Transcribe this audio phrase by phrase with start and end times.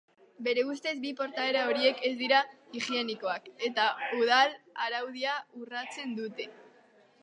[0.45, 2.41] Bere ustez, bi portaera horiek ez dira
[2.79, 3.87] higienikoak eta
[4.23, 6.55] udal-araudia urratzen dute.